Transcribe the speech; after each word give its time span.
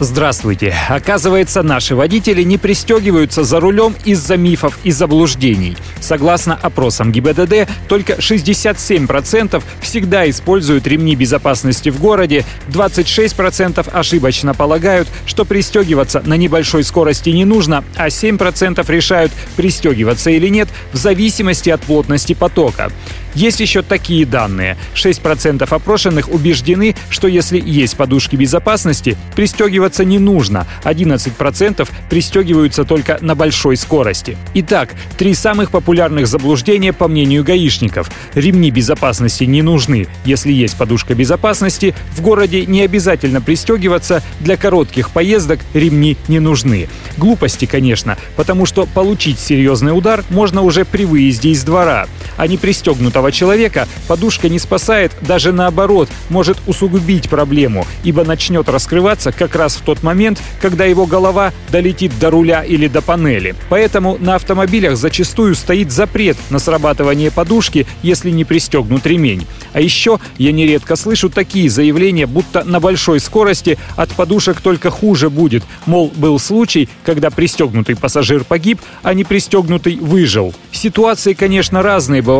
Здравствуйте. 0.00 0.74
Оказывается, 0.88 1.62
наши 1.62 1.94
водители 1.94 2.42
не 2.42 2.58
пристегиваются 2.58 3.44
за 3.44 3.60
рулем 3.60 3.94
из-за 4.04 4.36
мифов 4.36 4.78
и 4.82 4.90
заблуждений. 4.90 5.76
Согласно 6.00 6.58
опросам 6.60 7.12
ГИБДД, 7.12 7.68
только 7.88 8.14
67% 8.14 9.62
всегда 9.80 10.28
используют 10.28 10.86
ремни 10.86 11.14
безопасности 11.14 11.90
в 11.90 12.00
городе, 12.00 12.44
26% 12.68 13.88
ошибочно 13.92 14.54
полагают, 14.54 15.08
что 15.26 15.44
пристегиваться 15.44 16.22
на 16.24 16.36
небольшой 16.36 16.82
скорости 16.82 17.30
не 17.30 17.44
нужно, 17.44 17.84
а 17.94 18.08
7% 18.08 18.84
решают, 18.90 19.30
пристегиваться 19.56 20.30
или 20.30 20.48
нет, 20.48 20.68
в 20.92 20.96
зависимости 20.96 21.70
от 21.70 21.80
плотности 21.82 22.32
потока. 22.32 22.90
Есть 23.34 23.60
еще 23.60 23.82
такие 23.82 24.26
данные. 24.26 24.76
6% 24.94 25.66
опрошенных 25.70 26.28
убеждены, 26.28 26.94
что 27.08 27.28
если 27.28 27.58
есть 27.58 27.96
подушки 27.96 28.36
безопасности, 28.36 29.16
пристегиваться 29.34 29.81
не 30.04 30.18
нужно. 30.18 30.66
11% 30.84 31.88
пристегиваются 32.08 32.84
только 32.84 33.18
на 33.20 33.34
большой 33.34 33.76
скорости. 33.76 34.36
Итак, 34.54 34.94
три 35.18 35.34
самых 35.34 35.70
популярных 35.70 36.26
заблуждения 36.26 36.92
по 36.92 37.08
мнению 37.08 37.44
гаишников. 37.44 38.10
Ремни 38.34 38.70
безопасности 38.70 39.44
не 39.44 39.62
нужны. 39.62 40.06
Если 40.24 40.52
есть 40.52 40.76
подушка 40.76 41.14
безопасности, 41.14 41.94
в 42.16 42.20
городе 42.20 42.66
не 42.66 42.82
обязательно 42.82 43.40
пристегиваться. 43.40 44.22
Для 44.40 44.56
коротких 44.56 45.10
поездок 45.10 45.60
ремни 45.74 46.16
не 46.28 46.40
нужны. 46.40 46.88
Глупости, 47.16 47.66
конечно, 47.66 48.16
потому 48.36 48.66
что 48.66 48.86
получить 48.86 49.38
серьезный 49.38 49.96
удар 49.96 50.24
можно 50.30 50.62
уже 50.62 50.84
при 50.84 51.04
выезде 51.04 51.50
из 51.50 51.64
двора. 51.64 52.06
А 52.42 52.48
не 52.48 52.56
пристегнутого 52.56 53.30
человека 53.30 53.86
подушка 54.08 54.48
не 54.48 54.58
спасает, 54.58 55.12
даже 55.20 55.52
наоборот, 55.52 56.08
может 56.28 56.58
усугубить 56.66 57.30
проблему, 57.30 57.86
ибо 58.02 58.24
начнет 58.24 58.68
раскрываться 58.68 59.30
как 59.30 59.54
раз 59.54 59.76
в 59.76 59.82
тот 59.82 60.02
момент, 60.02 60.42
когда 60.60 60.84
его 60.84 61.06
голова 61.06 61.52
долетит 61.70 62.18
до 62.18 62.30
руля 62.30 62.64
или 62.64 62.88
до 62.88 63.00
панели. 63.00 63.54
Поэтому 63.68 64.18
на 64.18 64.34
автомобилях 64.34 64.96
зачастую 64.96 65.54
стоит 65.54 65.92
запрет 65.92 66.36
на 66.50 66.58
срабатывание 66.58 67.30
подушки, 67.30 67.86
если 68.02 68.30
не 68.30 68.44
пристегнут 68.44 69.06
ремень. 69.06 69.46
А 69.72 69.80
еще 69.80 70.18
я 70.36 70.50
нередко 70.50 70.96
слышу 70.96 71.30
такие 71.30 71.70
заявления, 71.70 72.26
будто 72.26 72.64
на 72.64 72.80
большой 72.80 73.20
скорости 73.20 73.78
от 73.94 74.10
подушек 74.16 74.60
только 74.60 74.90
хуже 74.90 75.30
будет. 75.30 75.62
Мол, 75.86 76.12
был 76.16 76.40
случай, 76.40 76.88
когда 77.04 77.30
пристегнутый 77.30 77.94
пассажир 77.94 78.42
погиб, 78.42 78.80
а 79.04 79.14
не 79.14 79.22
пристегнутый 79.22 79.94
выжил. 79.94 80.52
Ситуации, 80.72 81.34
конечно, 81.34 81.82
разные 81.82 82.20
бывают, 82.20 82.31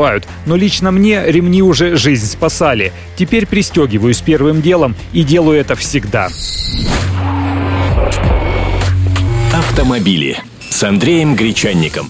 но 0.46 0.56
лично 0.56 0.72
Лично 0.72 0.90
мне 0.90 1.22
ремни 1.26 1.62
уже 1.62 1.96
жизнь 1.96 2.26
спасали. 2.26 2.92
Теперь 3.14 3.46
пристегиваюсь 3.46 4.20
первым 4.20 4.62
делом 4.62 4.96
и 5.12 5.22
делаю 5.22 5.60
это 5.60 5.76
всегда. 5.76 6.28
Автомобили 9.54 10.38
с 10.70 10.82
Андреем 10.82 11.36
Гречанником. 11.36 12.00